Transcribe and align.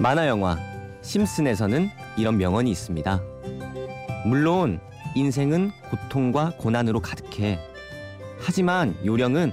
만화 0.00 0.26
영화 0.28 0.56
심슨에서는 1.02 1.90
이런 2.16 2.38
명언이 2.38 2.70
있습니다. 2.70 3.22
물론 4.24 4.80
인생은 5.14 5.72
고통과 5.90 6.54
고난으로 6.56 7.00
가득해. 7.00 7.58
하지만 8.38 8.96
요령은 9.04 9.52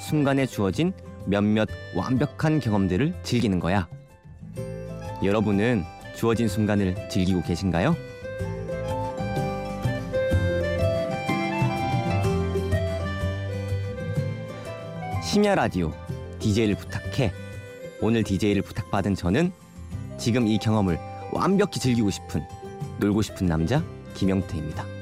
순간에 0.00 0.46
주어진 0.46 0.94
몇몇 1.26 1.68
완벽한 1.94 2.58
경험들을 2.58 3.16
즐기는 3.22 3.60
거야. 3.60 3.86
여러분은 5.22 5.84
주어진 6.16 6.48
순간을 6.48 7.10
즐기고 7.10 7.42
계신가요? 7.42 7.94
심야 15.22 15.54
라디오 15.54 15.92
DJ를 16.38 16.76
부탁해. 16.76 17.30
오늘 18.00 18.22
DJ를 18.22 18.62
부탁받은 18.62 19.14
저는 19.14 19.52
지금 20.22 20.46
이 20.46 20.56
경험을 20.56 21.00
완벽히 21.32 21.80
즐기고 21.80 22.10
싶은 22.10 22.46
놀고 23.00 23.22
싶은 23.22 23.48
남자 23.48 23.82
김영태입니다. 24.14 25.01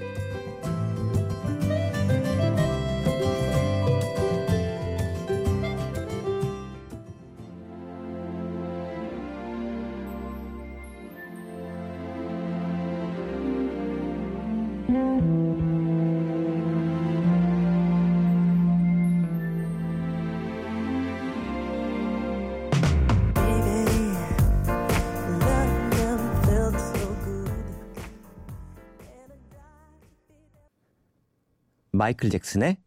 마이클 32.00 32.30
잭슨의 32.30 32.78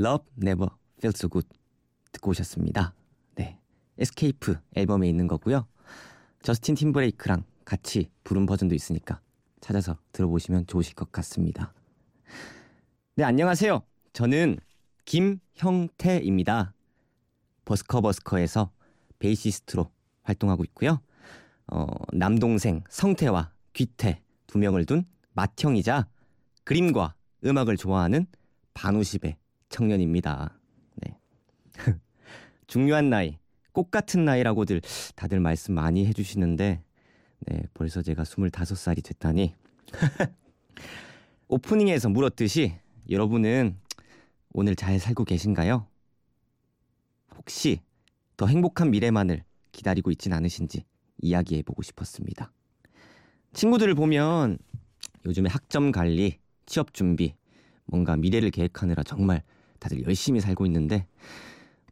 Love 0.00 0.26
Never 0.42 0.68
Felt 0.98 1.16
So 1.16 1.30
Good 1.30 1.46
듣고 2.10 2.30
오셨습니다. 2.30 2.92
네, 3.36 3.56
Xscape 3.98 4.58
앨범에 4.74 5.08
있는 5.08 5.28
거고요. 5.28 5.68
저스틴 6.42 6.74
팀버레이크랑 6.74 7.44
같이 7.64 8.10
부른 8.24 8.46
버전도 8.46 8.74
있으니까 8.74 9.20
찾아서 9.60 9.96
들어보시면 10.10 10.66
좋으실 10.66 10.96
것 10.96 11.12
같습니다. 11.12 11.72
네, 13.14 13.22
안녕하세요. 13.22 13.80
저는 14.12 14.58
김형태입니다. 15.04 16.74
버스커버스커에서 17.64 18.72
베이시스트로 19.20 19.88
활동하고 20.24 20.64
있고요. 20.64 21.00
어, 21.68 21.86
남동생 22.12 22.82
성태와 22.90 23.52
귀태 23.74 24.20
두 24.48 24.58
명을 24.58 24.84
둔 24.84 25.04
맏형이자 25.34 26.08
그림과 26.64 27.14
음악을 27.44 27.76
좋아하는 27.76 28.26
반우십의 28.78 29.36
청년입니다. 29.70 30.56
네. 30.94 31.18
중요한 32.68 33.10
나이, 33.10 33.36
꽃 33.72 33.90
같은 33.90 34.24
나이라고들 34.24 34.80
다들 35.16 35.40
말씀 35.40 35.74
많이 35.74 36.06
해주시는데, 36.06 36.80
네, 37.40 37.62
벌써 37.74 38.02
제가 38.02 38.22
25살이 38.22 39.02
됐다니. 39.02 39.56
오프닝에서 41.48 42.08
물었듯이 42.08 42.74
여러분은 43.10 43.76
오늘 44.52 44.76
잘 44.76 45.00
살고 45.00 45.24
계신가요? 45.24 45.88
혹시 47.36 47.80
더 48.36 48.46
행복한 48.46 48.92
미래만을 48.92 49.42
기다리고 49.72 50.12
있진 50.12 50.32
않으신지 50.32 50.84
이야기해보고 51.20 51.82
싶었습니다. 51.82 52.52
친구들을 53.54 53.96
보면 53.96 54.58
요즘에 55.26 55.48
학점 55.48 55.90
관리, 55.90 56.38
취업 56.66 56.94
준비, 56.94 57.34
뭔가 57.88 58.16
미래를 58.16 58.50
계획하느라 58.50 59.02
정말 59.02 59.42
다들 59.80 60.04
열심히 60.04 60.40
살고 60.40 60.66
있는데 60.66 61.06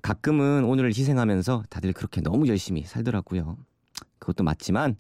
가끔은 0.03 0.65
오늘을 0.65 0.91
희생하면서 0.91 1.65
다들 1.69 1.93
그렇게 1.93 2.21
너무 2.21 2.47
열심히 2.47 2.85
살더라고요. 2.85 3.59
그것도 4.19 4.45
맞지만 4.45 4.97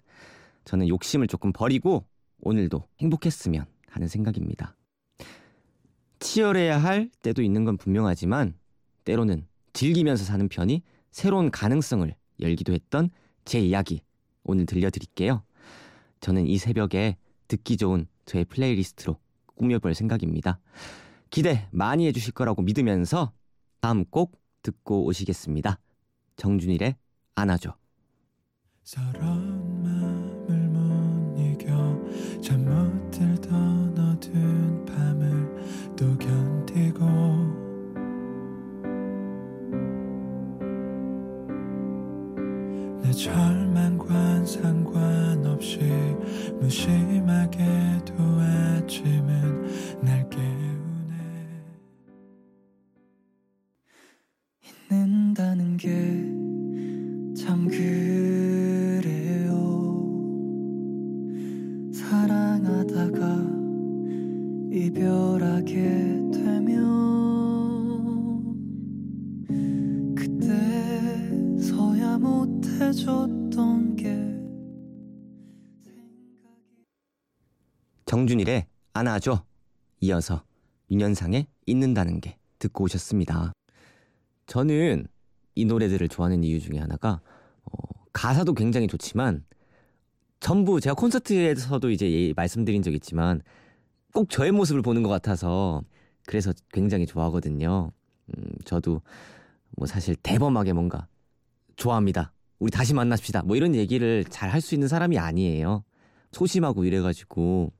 저는 0.64 0.88
욕심을 0.88 1.28
조금 1.28 1.52
버리고 1.52 2.04
오늘도 2.40 2.82
행복했으면 3.00 3.66
하는 3.88 4.08
생각입니다. 4.08 4.76
치열해야 6.18 6.78
할 6.78 7.10
때도 7.22 7.42
있는 7.42 7.64
건 7.64 7.76
분명하지만 7.76 8.54
때로는 9.04 9.46
즐기면서 9.72 10.24
사는 10.24 10.48
편이 10.48 10.82
새로운 11.12 11.50
가능성을 11.50 12.12
열기도 12.40 12.72
했던 12.72 13.10
제 13.44 13.60
이야기 13.60 14.02
오늘 14.42 14.66
들려드릴게요. 14.66 15.42
저는 16.20 16.46
이 16.46 16.58
새벽에 16.58 17.16
듣기 17.48 17.76
좋은 17.76 18.06
저의 18.24 18.44
플레이리스트로 18.46 19.18
꾸며볼 19.56 19.94
생각입니다. 19.94 20.60
기대 21.30 21.66
많이 21.72 22.06
해주실 22.06 22.32
거라고 22.32 22.62
믿으면서 22.62 23.32
다음 23.80 24.04
곡 24.04 24.40
듣고 24.62 25.04
오시겠습니다. 25.04 25.78
정준일의 26.36 26.96
안아줘. 27.34 27.74
서러운 28.82 29.82
마음을 29.82 30.68
못 30.68 31.38
이겨 31.40 31.74
잠못 32.40 33.10
들던 33.10 33.98
어두운 33.98 34.84
밤을 34.84 35.96
또 35.96 36.16
견디고 36.18 37.04
내 43.02 43.10
절망과 43.12 44.44
상관없이 44.44 45.78
무심 46.60 47.15
정준일의 78.06 78.66
안아줘 78.92 79.44
이어서 80.00 80.44
윤현상의 80.90 81.46
있는다는 81.66 82.20
게 82.20 82.38
듣고 82.58 82.84
오셨습니다. 82.84 83.52
저는 84.46 85.06
이 85.54 85.64
노래들을 85.64 86.08
좋아하는 86.08 86.44
이유 86.44 86.60
중에 86.60 86.78
하나가 86.78 87.20
어, 87.64 88.04
가사도 88.12 88.54
굉장히 88.54 88.86
좋지만 88.86 89.44
전부 90.38 90.80
제가 90.80 90.94
콘서트에서도 90.94 91.90
이제 91.90 92.32
말씀드린 92.36 92.82
적 92.82 92.94
있지만 92.94 93.42
꼭 94.14 94.30
저의 94.30 94.52
모습을 94.52 94.82
보는 94.82 95.02
것 95.02 95.08
같아서 95.08 95.82
그래서 96.26 96.52
굉장히 96.72 97.06
좋아하거든요. 97.06 97.90
음, 98.28 98.44
저도 98.64 99.02
뭐 99.76 99.86
사실 99.86 100.14
대범하게 100.16 100.72
뭔가 100.72 101.08
좋아합니다. 101.76 102.32
우리 102.58 102.70
다시 102.70 102.94
만납시다. 102.94 103.42
뭐 103.42 103.56
이런 103.56 103.74
얘기를 103.74 104.24
잘 104.30 104.50
할 104.50 104.60
수 104.60 104.74
있는 104.74 104.88
사람이 104.88 105.18
아니에요. 105.18 105.84
소심하고 106.32 106.84
이래가지고 106.84 107.72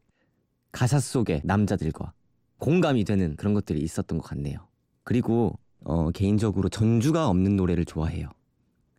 가사 0.76 1.00
속의 1.00 1.40
남자들과 1.43 2.12
공감이 2.58 3.05
되는 3.05 3.34
그런 3.37 3.55
것들이 3.55 3.81
있었던 3.81 4.19
것 4.19 4.28
같네요. 4.28 4.58
그리고 5.05 5.58
어, 5.82 6.11
개인적으로 6.11 6.69
전주가 6.69 7.28
없는 7.28 7.56
노래를 7.56 7.87
좋아해요. 7.87 8.28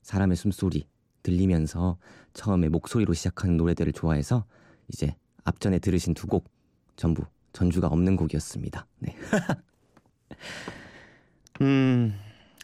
사람의 0.01 0.38
숨소리 0.38 0.88
들리면서 1.21 2.00
처음에 2.33 2.69
목소리로 2.69 3.13
시작하는 3.13 3.57
노래들을 3.57 3.94
좋아해서 3.94 4.45
이제 4.91 5.15
앞전에 5.44 5.77
들으신 5.77 6.15
두 6.15 6.25
곡 6.25 6.50
전부 6.95 7.24
전주가 7.53 7.85
없는 7.85 8.15
곡이었습니다. 8.15 8.88
네. 8.97 9.15
음, 11.62 12.18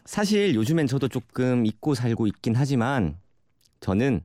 사실 0.04 0.56
요즘엔 0.56 0.88
저도 0.88 1.06
조금 1.06 1.66
잊고 1.66 1.94
살고 1.94 2.26
있긴 2.26 2.56
하지만 2.56 3.16
저는 3.78 4.22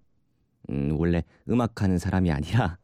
음, 0.71 0.95
원래 0.97 1.23
음악하는 1.47 1.99
사람이 1.99 2.31
아니라 2.31 2.78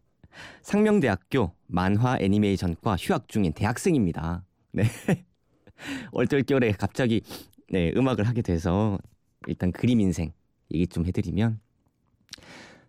상명대학교 0.62 1.52
만화 1.68 2.18
애니메이션과 2.20 2.96
휴학 2.98 3.28
중인 3.28 3.54
대학생입니다. 3.54 4.44
네. 4.72 4.84
얼떨결에 6.12 6.74
갑자기 6.74 7.22
네, 7.70 7.92
음악을 7.96 8.28
하게 8.28 8.42
돼서 8.42 8.98
일단 9.48 9.72
그림 9.72 10.00
인생 10.00 10.32
얘기 10.72 10.88
좀 10.88 11.06
해드리면 11.06 11.60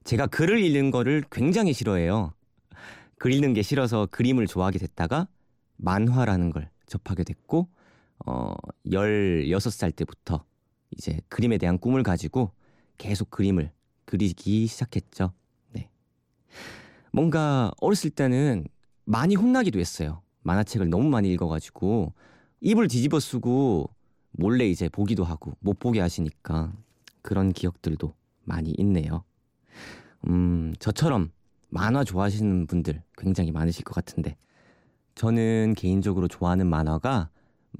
제가 0.04 0.26
글을 0.26 0.62
읽는 0.62 0.90
거를 0.90 1.24
굉장히 1.30 1.72
싫어해요. 1.72 2.32
글 3.18 3.32
읽는 3.32 3.54
게 3.54 3.62
싫어서 3.62 4.06
그림을 4.06 4.46
좋아하게 4.46 4.78
됐다가 4.78 5.26
만화라는 5.76 6.50
걸 6.50 6.70
접하게 6.86 7.24
됐고 7.24 7.68
어 8.24 8.54
16살 8.86 9.94
때부터 9.94 10.44
이제 10.90 11.20
그림에 11.28 11.58
대한 11.58 11.78
꿈을 11.78 12.02
가지고 12.02 12.52
계속 12.98 13.30
그림을 13.30 13.72
그리기 14.04 14.66
시작했죠. 14.66 15.32
네. 15.72 15.90
뭔가 17.16 17.72
어렸을 17.80 18.10
때는 18.10 18.66
많이 19.06 19.36
혼나기도 19.36 19.80
했어요. 19.80 20.20
만화책을 20.42 20.90
너무 20.90 21.08
많이 21.08 21.32
읽어가지고 21.32 22.12
입을 22.60 22.88
뒤집어 22.88 23.20
쓰고 23.20 23.88
몰래 24.32 24.68
이제 24.68 24.90
보기도 24.90 25.24
하고 25.24 25.56
못 25.60 25.78
보게 25.78 26.00
하시니까 26.00 26.74
그런 27.22 27.54
기억들도 27.54 28.12
많이 28.44 28.74
있네요. 28.76 29.24
음, 30.28 30.74
저처럼 30.78 31.30
만화 31.70 32.04
좋아하시는 32.04 32.66
분들 32.66 33.02
굉장히 33.16 33.50
많으실 33.50 33.82
것 33.84 33.94
같은데 33.94 34.36
저는 35.14 35.72
개인적으로 35.74 36.28
좋아하는 36.28 36.66
만화가 36.66 37.30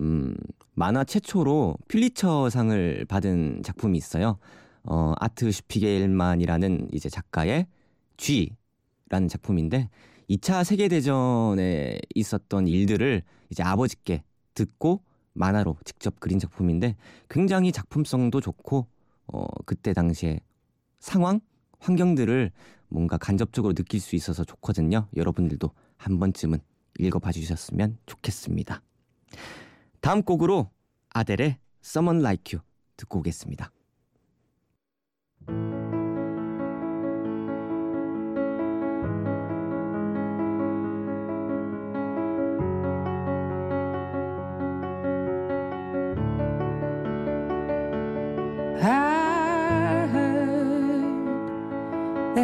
음, 0.01 0.35
만화 0.73 1.05
최초로 1.05 1.77
퓰리처상을 1.89 3.05
받은 3.07 3.65
작품이 3.65 3.99
있어요. 3.99 4.39
어, 4.85 5.13
아트 5.21 5.53
슈피겔만이라는 5.53 6.89
이제 6.95 7.11
작가의 7.11 7.67
G 8.17 8.57
라는 9.09 9.29
작품인데 9.29 9.89
2차 10.29 10.65
세계 10.65 10.89
대전에 10.89 11.99
있었던 12.15 12.67
일들을 12.67 13.23
이제 13.51 13.63
아버지께 13.63 14.25
듣고 14.55 15.03
만화로 15.35 15.77
직접 15.85 16.19
그린 16.19 16.39
작품인데 16.39 16.97
굉장히 17.29 17.71
작품성도 17.71 18.41
좋고 18.41 18.87
어, 19.29 19.47
그때 19.65 19.93
당시에 19.93 20.41
상황, 20.99 21.41
환경들을 21.79 22.51
뭔가 22.89 23.19
간접적으로 23.19 23.75
느낄 23.75 24.01
수 24.01 24.17
있어서 24.17 24.45
좋거든요. 24.45 25.09
여러분들도 25.15 25.71
한 25.97 26.19
번쯤은 26.19 26.59
읽어봐 26.99 27.33
주셨으면 27.33 27.99
좋겠습니다. 28.07 28.83
다음 30.01 30.23
곡으로 30.23 30.71
아델의 31.11 31.59
Someone 31.85 32.21
Like 32.21 32.57
You 32.57 32.65
듣고 32.97 33.19
오겠습니다. 33.19 33.71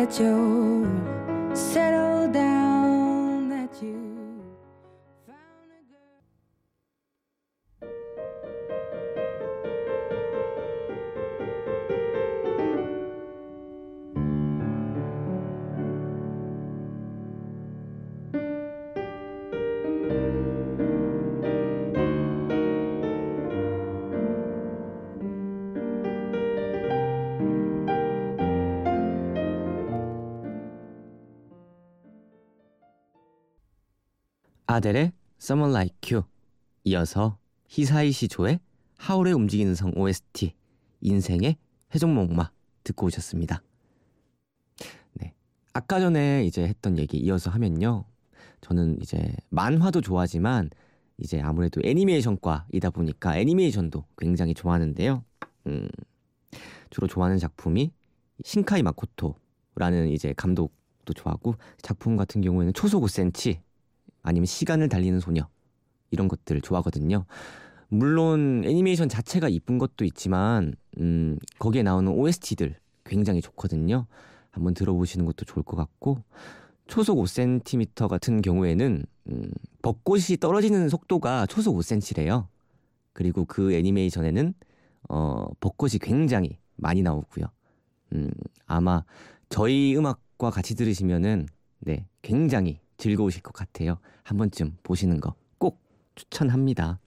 就。 0.07 0.72
아델의 34.73 35.13
Someone 35.39 35.75
Like 35.75 36.17
You 36.17 36.27
이어서 36.85 37.37
히사이 37.69 38.11
시 38.11 38.27
조의 38.27 38.59
하울의 38.97 39.35
움직이는 39.35 39.75
성 39.75 39.93
OST 39.95 40.55
인생의 41.03 41.59
회전목마 41.95 42.51
듣고 42.83 43.07
오셨습니다. 43.07 43.63
네. 45.15 45.35
아까 45.75 46.01
전에 46.01 46.47
이제 46.47 46.63
했던 46.67 46.97
얘기 46.97 47.19
이어서 47.19 47.51
하면요. 47.51 48.07
저는 48.63 48.99
이제 49.03 49.35
만화도 49.51 50.01
좋아하지만 50.01 50.71
이제 51.19 51.39
아무래도 51.43 51.83
애니메이션과이다 51.85 52.91
보니까 52.91 53.37
애니메이션도 53.37 54.07
굉장히 54.17 54.55
좋아하는데요. 54.55 55.23
음, 55.67 55.89
주로 56.89 57.07
좋아하는 57.07 57.37
작품이 57.37 57.93
신카이 58.43 58.83
마코토라는 58.83 60.09
이제 60.09 60.33
감독도 60.35 61.13
좋아하고 61.13 61.57
작품 61.83 62.17
같은 62.17 62.41
경우에는 62.41 62.73
초속 62.73 63.05
5cm 63.05 63.61
아니면 64.23 64.47
시간을 64.47 64.89
달리는 64.89 65.19
소녀 65.21 65.49
이런 66.11 66.29
것들 66.29 66.61
좋아하거든요. 66.61 67.25
물론 67.89 68.63
애니메이션 68.65 69.09
자체가 69.09 69.49
이쁜 69.49 69.79
것도 69.79 70.05
있지만 70.05 70.75
음, 70.99 71.39
거기에 71.59 71.83
나오는 71.83 72.11
OST들 72.11 72.77
굉장히 73.05 73.41
좋거든요. 73.41 74.07
한번 74.51 74.75
들어보시는 74.75 75.27
것도 75.27 75.45
좋을 75.45 75.63
것 75.63 75.77
같고 75.77 76.23
초속 76.87 77.19
5cm 77.19 78.09
같은 78.09 78.43
경우에는 78.43 79.05
음, 79.29 79.51
벚꽃이 79.83 80.39
떨어지는 80.41 80.89
속도가 80.89 81.47
초속 81.47 81.77
5cm래요. 81.79 82.47
그리고 83.13 83.45
그 83.45 83.73
애니메이션에는 83.73 84.55
어, 85.09 85.47
벚꽃이 85.61 85.99
굉장히 86.01 86.59
많이 86.77 87.03
나오고요. 87.03 87.47
음, 88.15 88.31
아마 88.67 89.05
저희 89.49 89.97
음악과 89.97 90.51
같이 90.51 90.75
들으시면은 90.75 91.47
네, 91.81 92.07
굉장히 92.23 92.81
즐거우실 92.97 93.43
것 93.43 93.53
같아요. 93.53 93.99
한 94.25 94.37
번쯤 94.39 94.77
보시는 94.83 95.21
거 95.21 95.35
꼭 95.63 95.81
추천합니다. 96.17 96.99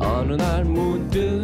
어느 0.00 0.32
날 0.34 0.64
문득 0.64 1.43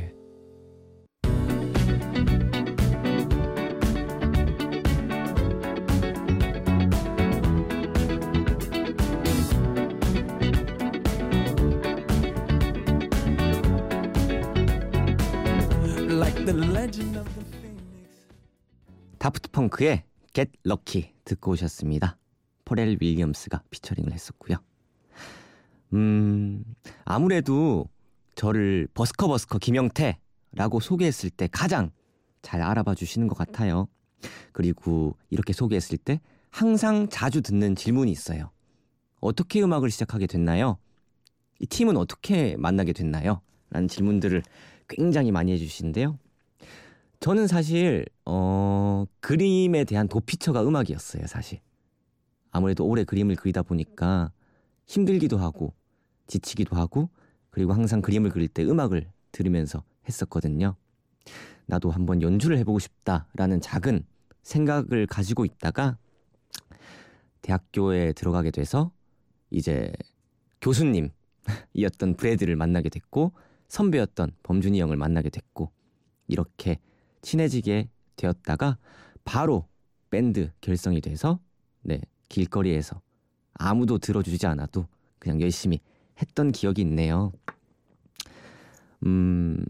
펑크의 19.61 20.03
Get 20.33 20.51
Lucky 20.65 21.13
듣고 21.25 21.51
오셨습니다. 21.51 22.17
퍼렐 22.65 22.97
윌리엄스가 22.99 23.61
피처링을 23.69 24.13
했었고요. 24.13 24.57
음, 25.93 26.63
아무래도 27.05 27.85
저를 28.33 28.87
버스커 28.93 29.27
버스커 29.27 29.59
김형태라고 29.59 30.79
소개했을 30.81 31.29
때 31.29 31.47
가장 31.51 31.91
잘 32.41 32.61
알아봐 32.61 32.95
주시는 32.95 33.27
것 33.27 33.37
같아요. 33.37 33.87
그리고 34.51 35.15
이렇게 35.29 35.53
소개했을 35.53 35.97
때 35.97 36.21
항상 36.49 37.07
자주 37.09 37.41
듣는 37.41 37.75
질문이 37.75 38.11
있어요. 38.11 38.51
어떻게 39.19 39.61
음악을 39.61 39.91
시작하게 39.91 40.25
됐나요? 40.25 40.77
이 41.59 41.67
팀은 41.67 41.97
어떻게 41.97 42.55
만나게 42.57 42.93
됐나요? 42.93 43.41
라는 43.69 43.87
질문들을 43.87 44.41
굉장히 44.87 45.31
많이 45.31 45.51
해주시는데요. 45.51 46.17
저는 47.21 47.45
사실 47.45 48.03
어, 48.25 49.05
그림에 49.19 49.83
대한 49.83 50.07
도피처가 50.07 50.67
음악이었어요, 50.67 51.27
사실. 51.27 51.59
아무래도 52.49 52.83
오래 52.83 53.03
그림을 53.03 53.35
그리다 53.35 53.61
보니까 53.61 54.31
힘들기도 54.87 55.37
하고 55.37 55.71
지치기도 56.25 56.75
하고 56.75 57.09
그리고 57.51 57.73
항상 57.73 58.01
그림을 58.01 58.31
그릴 58.31 58.47
때 58.47 58.63
음악을 58.63 59.07
들으면서 59.31 59.83
했었거든요. 60.09 60.75
나도 61.67 61.91
한번 61.91 62.23
연주를 62.23 62.57
해보고 62.57 62.79
싶다라는 62.79 63.61
작은 63.61 64.03
생각을 64.41 65.05
가지고 65.05 65.45
있다가 65.45 65.99
대학교에 67.43 68.13
들어가게 68.13 68.49
돼서 68.49 68.91
이제 69.51 69.93
교수님이었던 70.61 72.15
브래드를 72.17 72.55
만나게 72.55 72.89
됐고 72.89 73.33
선배였던 73.67 74.31
범준이 74.41 74.81
형을 74.81 74.97
만나게 74.97 75.29
됐고 75.29 75.71
이렇게 76.27 76.79
친해지게 77.21 77.89
되었다가 78.15 78.77
바로 79.25 79.67
밴드 80.09 80.51
결성이 80.61 81.01
돼서 81.01 81.39
네 81.81 82.01
길거리에서 82.29 83.01
아무도 83.53 83.97
들어주지 83.97 84.45
않아도 84.47 84.87
그냥 85.19 85.41
열심히 85.41 85.79
했던 86.19 86.51
기억이 86.51 86.81
있네요. 86.81 87.31
음 89.05 89.63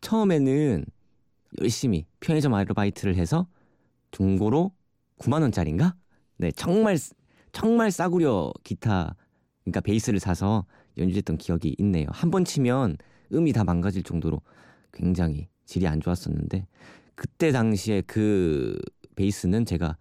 처음에는 0.00 0.84
열심히 1.60 2.06
편의점 2.20 2.54
아르바이트를 2.54 3.16
해서 3.16 3.46
중고로 4.10 4.72
9만 5.18 5.42
원짜리인가? 5.42 5.96
네 6.36 6.50
정말 6.52 6.96
정말 7.52 7.90
싸구려 7.90 8.52
기타 8.62 9.16
그러니까 9.64 9.80
베이스를 9.80 10.20
사서 10.20 10.66
연주했던 10.98 11.38
기억이 11.38 11.74
있네요. 11.78 12.06
한 12.10 12.30
번 12.30 12.44
치면 12.44 12.96
음이 13.32 13.52
다 13.52 13.64
망가질 13.64 14.02
정도로 14.02 14.40
굉장히 14.92 15.48
질이 15.66 15.86
안 15.86 16.00
좋았었는데 16.00 16.66
그때 17.14 17.52
당시에 17.52 18.02
그 18.02 18.78
베이스는 19.16 19.64
제가 19.64 19.96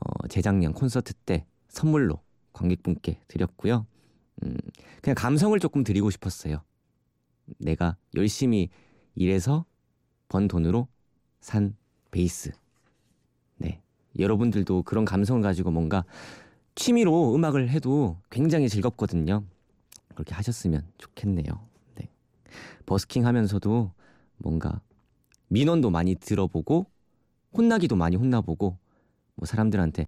어, 0.00 0.28
재작년 0.28 0.72
콘서트 0.72 1.12
때 1.12 1.46
선물로 1.68 2.20
관객분께 2.52 3.20
드렸고요. 3.28 3.86
음, 4.42 4.56
그냥 5.02 5.14
감성을 5.14 5.58
조금 5.58 5.84
드리고 5.84 6.10
싶었어요. 6.10 6.62
내가 7.58 7.96
열심히 8.14 8.70
일해서 9.14 9.64
번 10.28 10.48
돈으로 10.48 10.88
산 11.40 11.76
베이스. 12.10 12.52
네. 13.56 13.82
여러분들도 14.18 14.82
그런 14.82 15.04
감성을 15.04 15.42
가지고 15.42 15.70
뭔가 15.70 16.04
취미로 16.74 17.34
음악을 17.34 17.68
해도 17.68 18.18
굉장히 18.30 18.68
즐겁거든요. 18.68 19.44
그렇게 20.14 20.34
하셨으면 20.34 20.86
좋겠네요. 20.98 21.66
네. 21.96 22.08
버스킹 22.86 23.26
하면서도 23.26 23.92
뭔가 24.38 24.80
민원도 25.52 25.90
많이 25.90 26.14
들어보고 26.14 26.86
혼나기도 27.52 27.94
많이 27.94 28.16
혼나보고 28.16 28.78
뭐 29.34 29.46
사람들한테 29.46 30.06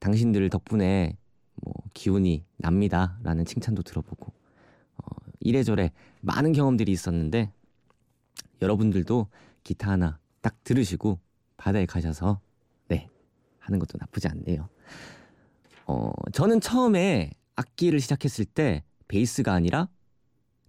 당신들 0.00 0.50
덕분에 0.50 1.16
뭐 1.54 1.72
기운이 1.94 2.44
납니다라는 2.56 3.44
칭찬도 3.44 3.82
들어보고 3.82 4.32
어, 4.96 5.04
이래저래 5.38 5.92
많은 6.20 6.52
경험들이 6.52 6.90
있었는데 6.90 7.52
여러분들도 8.60 9.28
기타 9.62 9.92
하나 9.92 10.18
딱 10.40 10.64
들으시고 10.64 11.20
바다에 11.56 11.86
가셔서 11.86 12.40
네 12.88 13.08
하는 13.60 13.78
것도 13.78 13.98
나쁘지 14.00 14.26
않네요. 14.26 14.68
어 15.86 16.10
저는 16.32 16.60
처음에 16.60 17.30
악기를 17.54 18.00
시작했을 18.00 18.44
때 18.44 18.82
베이스가 19.06 19.52
아니라 19.52 19.88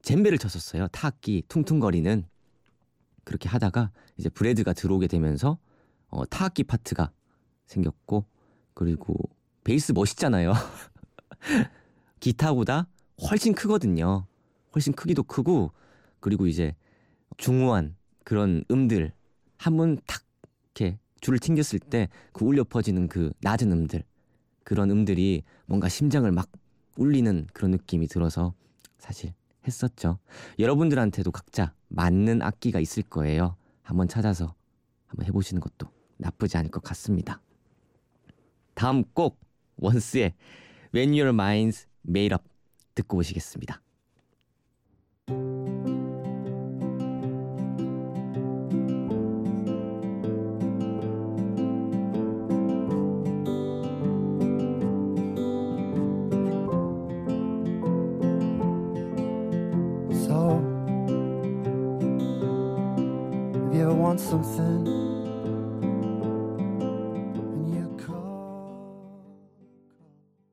젬베를 0.04 0.38
쳤었어요. 0.38 0.88
타악기 0.90 1.46
퉁퉁거리는 1.48 2.26
그렇게 3.24 3.50
하다가 3.50 3.92
이제 4.18 4.30
브레드가 4.30 4.74
들어오게 4.74 5.08
되면서 5.08 5.58
어, 6.10 6.26
타악기 6.26 6.64
파트가 6.64 7.12
생겼고 7.66 8.26
그리고 8.74 9.16
베이스 9.64 9.92
멋있잖아요. 9.94 10.54
기타보다 12.20 12.88
훨씬 13.30 13.54
크거든요. 13.54 14.26
훨씬 14.76 14.94
크기도 14.94 15.24
크고 15.24 15.72
그리고 16.20 16.48
이제 16.48 16.76
중후한 17.38 17.96
그런 18.24 18.64
음들 18.72 19.14
한 19.58 19.78
번 19.78 19.98
탁 20.06 20.24
이렇게 20.76 20.98
줄을 21.22 21.40
튕겼을 21.40 21.80
때 21.80 22.10
그 22.34 22.44
울려 22.46 22.64
퍼지는 22.64 23.08
그 23.08 23.32
낮은 23.42 23.72
음들 23.72 24.04
그런 24.64 24.92
음들이 24.92 25.44
뭔가 25.66 25.88
심장을 25.90 26.30
막 26.32 26.50
울리는 26.98 27.48
그런 27.54 27.72
느낌이 27.72 28.08
들어서 28.08 28.54
사실 28.98 29.34
했었죠. 29.68 30.20
여러분들한테도 30.60 31.32
각자 31.32 31.74
맞는 31.94 32.42
악기가 32.42 32.80
있을 32.80 33.04
거예요. 33.04 33.56
한번 33.84 34.08
찾아서 34.08 34.56
한번 35.06 35.28
해보시는 35.28 35.62
것도 35.62 35.88
나쁘지 36.18 36.58
않을 36.58 36.72
것 36.72 36.82
같습니다. 36.84 37.40
다음 38.74 39.04
곡 39.14 39.40
원스의 39.78 40.34
When 40.94 41.10
Your 41.10 41.32
Mind's 41.32 41.86
Made 42.08 42.34
Up 42.34 42.44
듣고 42.96 43.18
오시겠습니다. 43.18 43.83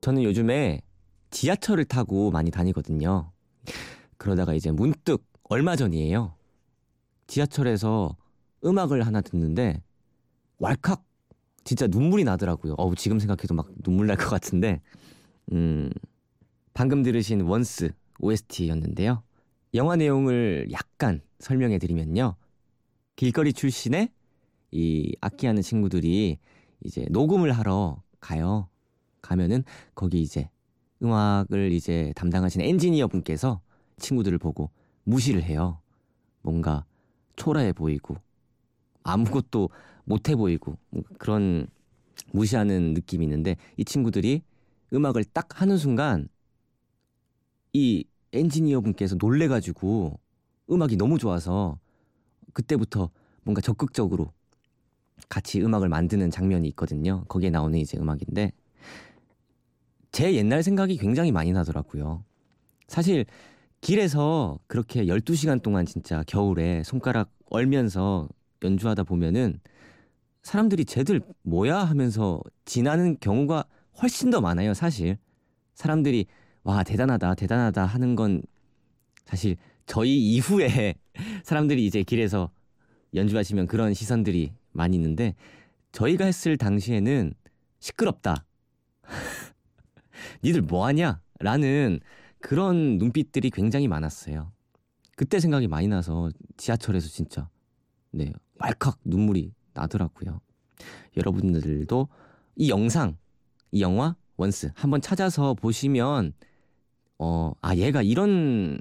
저는 0.00 0.22
요즘에 0.22 0.80
지하철을 1.30 1.84
타고 1.84 2.30
많이 2.30 2.50
다니거든요. 2.50 3.30
그러다가 4.16 4.54
이제 4.54 4.70
문득 4.70 5.24
얼마 5.44 5.76
전이에요. 5.76 6.34
지하철에서 7.26 8.16
음악을 8.64 9.06
하나 9.06 9.20
듣는데 9.20 9.82
왈칵 10.58 11.04
진짜 11.64 11.86
눈물이 11.86 12.24
나더라고요. 12.24 12.74
어우 12.74 12.94
지금 12.96 13.18
생각해도 13.18 13.54
막 13.54 13.70
눈물 13.82 14.06
날 14.06 14.16
것 14.16 14.28
같은데 14.28 14.80
음 15.52 15.90
방금 16.74 17.02
들으신 17.02 17.42
원스 17.42 17.90
OST였는데요. 18.18 19.22
영화 19.74 19.96
내용을 19.96 20.68
약간 20.72 21.20
설명해 21.38 21.78
드리면요. 21.78 22.36
길거리 23.20 23.52
출신의 23.52 24.08
이 24.70 25.14
악기하는 25.20 25.60
친구들이 25.60 26.38
이제 26.82 27.04
녹음을 27.10 27.52
하러 27.52 28.02
가요. 28.18 28.70
가면은 29.20 29.62
거기 29.94 30.22
이제 30.22 30.48
음악을 31.02 31.70
이제 31.70 32.14
담당하시는 32.16 32.64
엔지니어 32.64 33.08
분께서 33.08 33.60
친구들을 33.98 34.38
보고 34.38 34.70
무시를 35.04 35.42
해요. 35.42 35.82
뭔가 36.40 36.86
초라해 37.36 37.74
보이고 37.74 38.16
아무것도 39.02 39.68
못해 40.04 40.34
보이고 40.34 40.78
뭐 40.88 41.02
그런 41.18 41.66
무시하는 42.32 42.94
느낌이 42.94 43.26
있는데 43.26 43.56
이 43.76 43.84
친구들이 43.84 44.40
음악을 44.94 45.24
딱 45.24 45.60
하는 45.60 45.76
순간 45.76 46.26
이 47.74 48.02
엔지니어 48.32 48.80
분께서 48.80 49.16
놀래가지고 49.16 50.18
음악이 50.70 50.96
너무 50.96 51.18
좋아서 51.18 51.78
그때부터 52.52 53.10
뭔가 53.42 53.60
적극적으로 53.60 54.32
같이 55.28 55.60
음악을 55.62 55.88
만드는 55.88 56.30
장면이 56.30 56.68
있거든요. 56.68 57.24
거기에 57.28 57.50
나오는 57.50 57.78
이제 57.78 57.96
음악인데 57.98 58.52
제 60.12 60.34
옛날 60.34 60.62
생각이 60.62 60.96
굉장히 60.96 61.30
많이 61.32 61.52
나더라고요. 61.52 62.24
사실 62.88 63.24
길에서 63.80 64.58
그렇게 64.66 65.06
12시간 65.06 65.62
동안 65.62 65.86
진짜 65.86 66.22
겨울에 66.26 66.82
손가락 66.82 67.30
얼면서 67.46 68.28
연주하다 68.62 69.04
보면은 69.04 69.60
사람들이 70.42 70.84
쟤들 70.84 71.20
뭐야 71.42 71.78
하면서 71.78 72.40
지나는 72.64 73.18
경우가 73.20 73.64
훨씬 74.02 74.30
더 74.30 74.40
많아요, 74.40 74.74
사실. 74.74 75.18
사람들이 75.74 76.26
와, 76.62 76.82
대단하다, 76.82 77.34
대단하다 77.36 77.86
하는 77.86 78.16
건 78.16 78.42
사실 79.24 79.56
저희 79.86 80.16
이후에 80.18 80.94
사람들이 81.42 81.84
이제 81.84 82.02
길에서 82.02 82.50
연주하시면 83.14 83.66
그런 83.66 83.94
시선들이 83.94 84.52
많이 84.72 84.96
있는데 84.96 85.34
저희가 85.92 86.24
했을 86.24 86.56
당시에는 86.56 87.34
시끄럽다. 87.80 88.44
니들 90.44 90.62
뭐 90.62 90.86
하냐? 90.86 91.20
라는 91.40 92.00
그런 92.38 92.98
눈빛들이 92.98 93.50
굉장히 93.50 93.88
많았어요. 93.88 94.52
그때 95.16 95.40
생각이 95.40 95.68
많이 95.68 95.88
나서 95.88 96.30
지하철에서 96.56 97.08
진짜 97.08 97.48
네 98.10 98.32
왈칵 98.58 98.98
눈물이 99.04 99.52
나더라고요. 99.74 100.40
여러분들도 101.16 102.08
이 102.56 102.70
영상, 102.70 103.16
이 103.72 103.82
영화 103.82 104.16
원스 104.36 104.72
한번 104.74 105.00
찾아서 105.00 105.54
보시면 105.54 106.32
어, 107.18 107.52
아 107.60 107.76
얘가 107.76 108.00
이런 108.02 108.80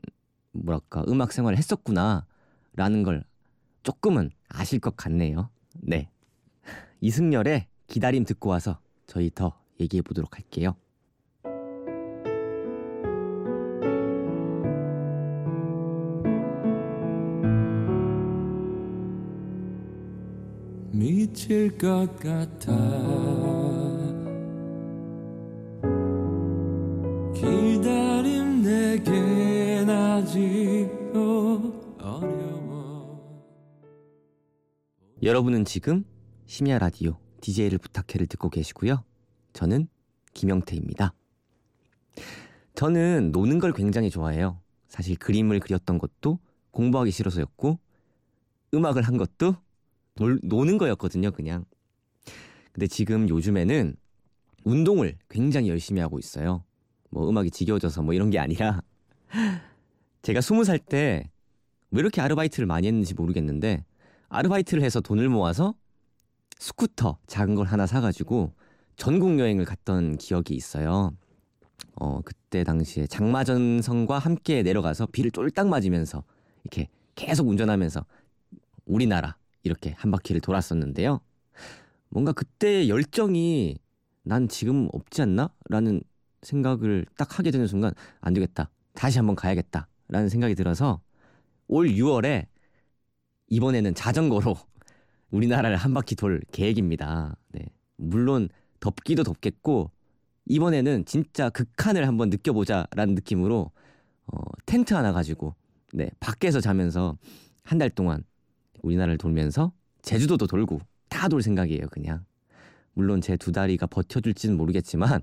뭐랄까 0.51 1.03
음악 1.07 1.31
생활을 1.31 1.57
했었구나라는 1.57 3.03
걸 3.03 3.23
조금은 3.83 4.31
아실 4.49 4.79
것 4.79 4.95
같네요. 4.95 5.49
네. 5.75 6.09
이승열의 7.01 7.67
기다림 7.87 8.25
듣고 8.25 8.49
와서 8.49 8.79
저희 9.07 9.31
더 9.33 9.59
얘기해 9.79 10.01
보도록 10.01 10.35
할게요. 10.35 10.75
미칠 20.91 21.77
것 21.77 22.07
같아 22.19 23.88
여러분은 35.22 35.65
지금 35.65 36.05
심야 36.48 36.79
라디오 36.79 37.17
DJ를 37.41 37.77
부탁해를 37.77 38.25
듣고 38.27 38.50
계시고요. 38.50 39.03
저는 39.53 39.88
김영태입니다. 40.34 41.13
저는 42.74 43.31
노는 43.31 43.60
걸 43.60 43.74
굉장히 43.74 44.10
좋아해요. 44.10 44.62
사실 44.88 45.17
그림을 45.17 45.60
그렸던 45.60 45.98
것도 45.98 46.39
공부하기 46.72 47.12
싫어서였고 47.12 47.79
음악을 48.74 49.03
한 49.03 49.17
것도 49.17 49.55
놀, 50.15 50.39
노는 50.41 50.77
거였거든요, 50.77 51.31
그냥. 51.31 51.65
근데 52.72 52.88
지금 52.88 53.29
요즘에는 53.29 53.96
운동을 54.63 55.17
굉장히 55.29 55.69
열심히 55.69 56.01
하고 56.01 56.17
있어요. 56.17 56.63
뭐 57.10 57.29
음악이 57.29 57.51
지겨워져서 57.51 58.03
뭐 58.03 58.13
이런 58.13 58.29
게 58.29 58.39
아니라 58.39 58.81
제가 60.21 60.41
스무 60.41 60.63
살 60.63 60.79
때 60.79 61.29
왜 61.91 62.01
이렇게 62.01 62.21
아르바이트를 62.21 62.67
많이 62.67 62.88
했는지 62.88 63.15
모르겠는데 63.15 63.83
아르바이트를 64.29 64.83
해서 64.83 65.01
돈을 65.01 65.29
모아서 65.29 65.75
스쿠터 66.59 67.19
작은 67.27 67.55
걸 67.55 67.67
하나 67.67 67.88
사가지고 67.88 68.53
전국 68.95 69.39
여행을 69.39 69.65
갔던 69.65 70.17
기억이 70.17 70.55
있어요. 70.55 71.11
어 71.95 72.21
그때 72.23 72.63
당시에 72.63 73.07
장마전선과 73.07 74.19
함께 74.19 74.63
내려가서 74.63 75.07
비를 75.07 75.31
쫄딱 75.31 75.67
맞으면서 75.69 76.23
이렇게 76.63 76.89
계속 77.15 77.49
운전하면서 77.49 78.05
우리나라 78.85 79.38
이렇게 79.63 79.95
한 79.97 80.11
바퀴를 80.11 80.41
돌았었는데요. 80.41 81.21
뭔가 82.09 82.33
그때의 82.33 82.89
열정이 82.89 83.77
난 84.23 84.47
지금 84.47 84.89
없지 84.93 85.23
않나? 85.23 85.51
라는 85.69 86.01
생각을 86.43 87.07
딱 87.17 87.39
하게 87.39 87.51
되는 87.51 87.67
순간 87.67 87.93
안 88.21 88.33
되겠다. 88.33 88.71
다시 88.95 89.19
한번 89.19 89.35
가야겠다. 89.35 89.88
라는 90.09 90.29
생각이 90.29 90.55
들어서 90.55 91.01
올 91.67 91.89
6월에 91.89 92.47
이번에는 93.47 93.93
자전거로 93.95 94.55
우리나라를 95.31 95.77
한 95.77 95.93
바퀴 95.93 96.15
돌 96.15 96.41
계획입니다. 96.51 97.35
네. 97.49 97.65
물론 97.97 98.49
덥기도 98.79 99.23
덥겠고 99.23 99.91
이번에는 100.45 101.05
진짜 101.05 101.49
극한을 101.49 102.07
한번 102.07 102.29
느껴보자라는 102.29 103.15
느낌으로 103.15 103.71
어, 104.27 104.41
텐트 104.65 104.93
하나 104.93 105.11
가지고 105.13 105.55
네 105.93 106.09
밖에서 106.19 106.61
자면서 106.61 107.17
한 107.63 107.77
달 107.79 107.89
동안 107.91 108.23
우리나라를 108.81 109.17
돌면서 109.19 109.71
제주도도 110.01 110.47
돌고 110.47 110.79
다 111.09 111.27
돌 111.29 111.41
생각이에요 111.43 111.87
그냥 111.91 112.25
물론 112.93 113.21
제 113.21 113.37
두 113.37 113.51
다리가 113.51 113.87
버텨줄지는 113.87 114.57
모르겠지만 114.57 115.21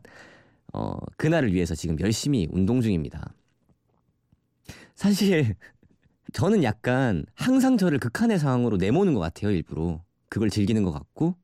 어, 0.72 0.96
그날을 1.16 1.52
위해서 1.52 1.74
지금 1.74 1.98
열심히 2.00 2.46
운동 2.50 2.80
중입니다. 2.80 3.32
사실 4.96 5.54
저는 6.32 6.62
약간 6.64 7.24
항상 7.34 7.76
저를 7.76 7.98
극한의 7.98 8.38
상황으로 8.38 8.76
내모는 8.78 9.14
것 9.14 9.20
같아요 9.20 9.50
일부러. 9.52 10.02
그걸 10.28 10.50
즐기는 10.50 10.82
것 10.82 10.90
같고 10.90 11.36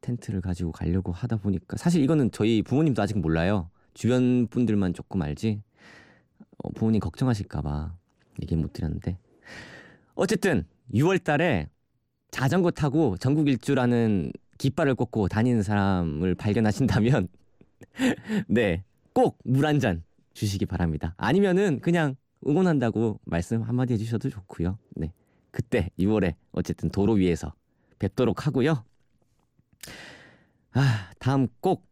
텐트를 0.00 0.40
가지고 0.40 0.72
가려고 0.72 1.12
하다 1.12 1.38
보니까 1.38 1.76
사실 1.76 2.02
이거는 2.02 2.30
저희 2.30 2.62
부모님도 2.62 3.02
아직 3.02 3.18
몰라요. 3.18 3.70
주변 3.94 4.46
분들만 4.46 4.94
조금 4.94 5.20
알지? 5.22 5.62
어, 6.58 6.70
부모님 6.72 7.00
걱정하실까봐 7.00 7.94
얘기 8.42 8.54
못 8.56 8.72
드렸는데. 8.72 9.18
어쨌든 10.14 10.64
6월달에 10.94 11.68
자전거 12.30 12.70
타고 12.70 13.16
전국 13.18 13.48
일주라는 13.48 14.32
깃발을 14.58 14.94
꽂고 14.94 15.28
다니는 15.28 15.62
사람을 15.62 16.34
발견하신다면 16.36 17.28
네 18.48 18.84
꼭 19.12 19.38
물 19.44 19.64
한 19.66 19.80
잔 19.80 20.04
주시기 20.34 20.66
바랍니다. 20.66 21.14
아니면은 21.16 21.80
그냥 21.80 22.14
응원한다고 22.46 23.20
말씀 23.24 23.62
한마디 23.62 23.94
해주셔도 23.94 24.30
좋고요. 24.30 24.78
네, 24.96 25.12
그때 25.50 25.90
6월에 25.98 26.34
어쨌든 26.52 26.90
도로 26.90 27.14
위에서 27.14 27.54
뵙도록 27.98 28.46
하고요. 28.46 28.84
아, 30.72 31.10
다음 31.18 31.48
꼭 31.60 31.86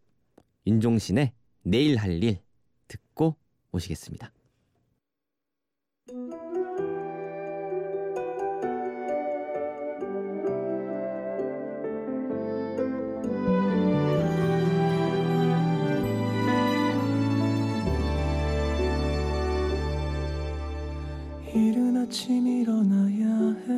윤종신의 0.66 1.32
내일 1.62 1.96
할 1.96 2.22
일 2.22 2.38
듣고 2.88 3.36
오시겠습니다. 3.72 4.32
아침 22.08 22.46
일어나야 22.46 23.52
해. 23.66 23.68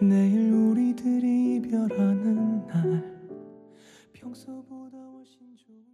내일 0.00 0.54
우리들이 0.54 1.56
이별하는 1.56 2.66
날. 2.66 3.04
평소보다 4.14 4.96
훨씬 4.96 5.54
좋은 5.54 5.84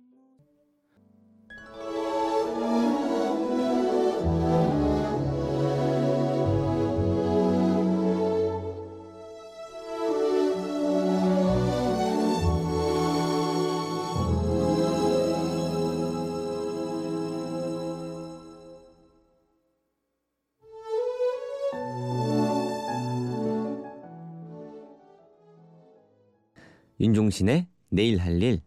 윤종신의 27.02 27.66
내일 27.90 28.18
할 28.18 28.40
일 28.42 28.60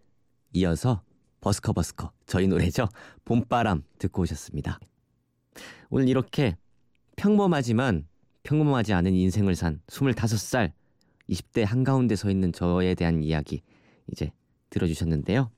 이어서 0.54 1.02
버스커 1.42 1.74
버스커 1.74 2.12
저희 2.26 2.48
노래죠 2.48 2.90
봄바람 3.24 3.84
듣고 3.98 4.24
오셨습니다. 4.24 4.80
오늘 5.90 6.10
이렇게 6.10 6.58
평범하지만 7.16 8.08
평범하지 8.44 8.94
않은 8.94 9.14
인생을 9.14 9.56
산 9.56 9.82
25살 9.88 10.72
20대 11.30 11.66
한가운데 11.66 12.16
서 12.16 12.30
있는 12.30 12.52
저에 12.52 12.94
대한 12.94 13.24
이야기 13.24 13.62
이제 14.12 14.32
들어주셨는데요. 14.70 15.50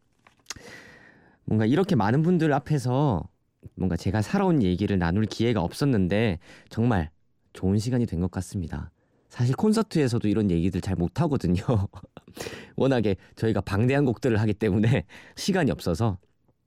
뭔가 1.45 1.65
이렇게 1.65 1.95
많은 1.95 2.21
분들 2.21 2.53
앞에서 2.53 3.27
뭔가 3.75 3.97
제가 3.97 4.21
살아온 4.21 4.61
얘기를 4.61 4.97
나눌 4.99 5.25
기회가 5.25 5.61
없었는데 5.61 6.39
정말 6.69 7.09
좋은 7.53 7.79
시간이 7.79 8.05
된 8.05 8.21
것 8.21 8.29
같습니다. 8.31 8.91
사실 9.29 9.55
콘서트에서도 9.55 10.27
이런 10.27 10.49
얘기들 10.51 10.81
잘 10.81 10.95
못하거든요. 10.95 11.61
워낙에 12.75 13.15
저희가 13.35 13.61
방대한 13.61 14.05
곡들을 14.05 14.39
하기 14.39 14.53
때문에 14.53 15.05
시간이 15.35 15.71
없어서 15.71 16.17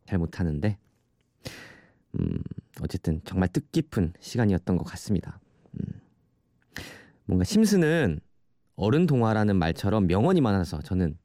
잘 0.06 0.18
못하는데, 0.18 0.76
음, 2.18 2.42
어쨌든 2.82 3.20
정말 3.24 3.48
뜻깊은 3.48 4.14
시간이었던 4.20 4.76
것 4.76 4.84
같습니다. 4.84 5.40
음, 5.74 6.00
뭔가 7.24 7.44
심슨은 7.44 8.20
어른 8.76 9.06
동화라는 9.06 9.56
말처럼 9.56 10.06
명언이 10.06 10.40
많아서 10.40 10.80
저는 10.80 11.16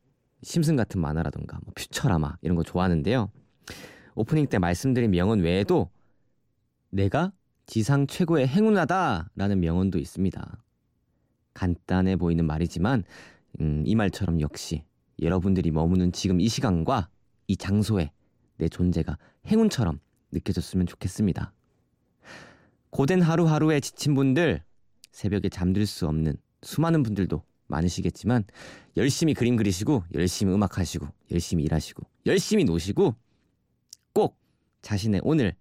심슨 0.44 0.76
같은 0.76 1.02
만화라던가 1.02 1.60
뭐 1.64 1.74
퓨처라마 1.76 2.38
이런 2.42 2.56
거 2.56 2.64
좋아하는데요. 2.64 3.32
오프닝 4.16 4.48
때 4.48 4.60
말씀드린 4.60 5.12
명언 5.12 5.40
외에도 5.40 5.90
내가 6.90 7.32
지상 7.66 8.08
최고의 8.08 8.48
행운하다라는 8.48 9.60
명언도 9.60 9.98
있습니다. 9.98 10.65
간단해 11.56 12.18
보이는 12.18 12.46
말이지만 12.46 13.04
음, 13.60 13.82
이 13.86 13.96
말처럼 13.96 14.42
역시 14.42 14.84
여러분들이 15.20 15.72
머무는 15.72 16.12
지금 16.12 16.40
이 16.40 16.48
시간과 16.48 17.10
이 17.48 17.58
장소에 17.58 18.12
내 18.58 18.68
존재가 18.70 19.18
행운처럼 19.48 20.00
느껴졌으면 20.32 20.86
좋겠습니다. 20.86 21.52
고된 22.92 23.22
하루하루에 23.22 23.80
지친 23.80 24.14
분들, 24.14 24.64
새벽에 25.12 25.50
잠들 25.50 25.86
수 25.86 26.08
없는 26.08 26.38
수많은 26.62 27.04
분들도 27.04 27.42
많으시겠지만 27.68 28.44
열심히 28.98 29.34
그림 29.34 29.56
그리시고 29.56 30.04
열심히 30.14 30.54
음악 30.54 30.78
하시고 30.78 31.08
열심히 31.32 31.64
일하시고 31.64 32.04
열심히 32.26 32.64
노시고 32.64 33.16
꼭 34.14 34.38
자신의 34.82 35.22
오늘 35.24 35.56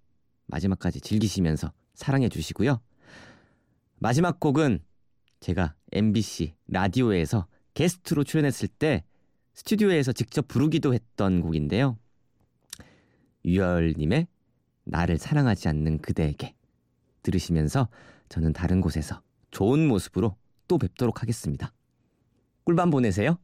마지막까지 0.47 1.01
즐기시면서 1.01 1.73
사랑해 1.95 2.29
주시고요. 2.29 2.81
마지막 3.99 4.39
곡은 4.39 4.81
제가 5.45 5.75
MBC 5.93 6.55
라디오에서 6.69 7.47
게스트로 7.75 8.25
출연했을 8.25 8.67
때 8.67 9.05
스튜디오에서 9.53 10.13
직접 10.13 10.49
부르기도 10.49 10.95
했던 10.95 11.43
곡인데요. 11.43 11.99
유열님의 13.45 14.27
나를 14.85 15.19
사랑하지 15.19 15.69
않는 15.69 15.99
그대에게 15.99 16.55
들으시면서 17.23 17.91
저는 18.31 18.55
다른 18.55 18.81
곳에서 18.81 19.21
좋은 19.51 19.87
모습으로 19.87 20.35
또 20.67 20.79
뵙도록 20.79 21.21
하겠습니다. 21.21 21.75
꿀밤 22.65 22.89
보내세요. 22.89 23.37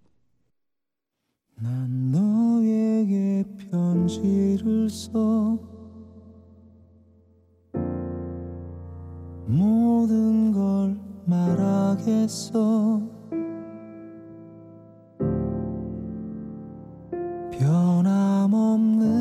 난 1.56 2.10
너에게 2.10 3.44
편지를 3.70 4.88
써 4.88 5.58
모든 9.46 10.52
걸 10.52 11.09
말하겠어 11.30 13.00
변함없는 17.52 19.19